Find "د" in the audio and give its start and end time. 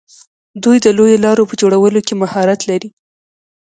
0.81-0.87